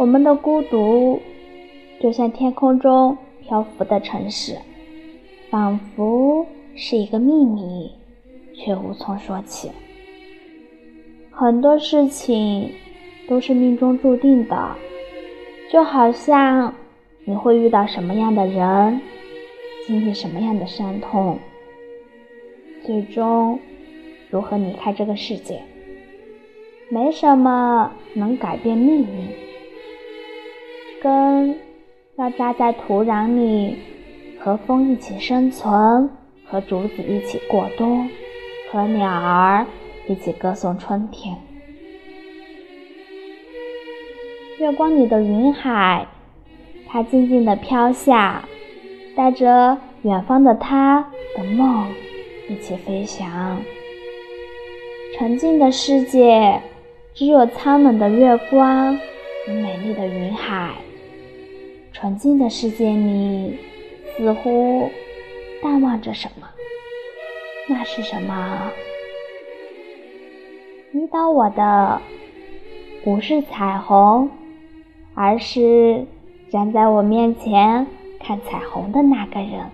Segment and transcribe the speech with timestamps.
[0.00, 1.20] 我们的孤独，
[2.00, 4.56] 就像天空中漂浮的城市，
[5.50, 7.92] 仿佛是一个秘密，
[8.54, 9.70] 却无从说起。
[11.30, 12.72] 很多事情
[13.28, 14.74] 都是命中注定的，
[15.70, 16.74] 就好像
[17.26, 19.02] 你会遇到什么样的人，
[19.86, 21.38] 经历什么样的伤痛，
[22.86, 23.60] 最终
[24.30, 25.60] 如何离开这个世界。
[26.88, 29.49] 没什么能改变命运。
[31.02, 31.58] 根
[32.16, 33.76] 要扎在土壤里，
[34.38, 36.10] 和风一起生存，
[36.44, 38.08] 和竹子一起过冬，
[38.70, 39.66] 和鸟儿。
[40.06, 41.36] 一起歌颂春天。
[44.58, 46.06] 月光里的云海，
[46.88, 48.48] 它静静地飘下，
[49.14, 51.86] 带着远方的他的梦
[52.48, 53.62] 一起飞翔。
[55.16, 56.60] 沉静的世界，
[57.14, 58.98] 只有苍冷的月光
[59.46, 60.74] 与美丽的云海。
[62.00, 63.58] 纯净的世界里，
[64.16, 64.90] 似乎
[65.62, 66.48] 淡忘着什么。
[67.68, 68.72] 那是什么？
[70.94, 72.00] 引导我的
[73.04, 74.30] 不是彩虹，
[75.14, 76.06] 而是
[76.50, 77.86] 站在我面前
[78.18, 79.70] 看彩虹的那个人。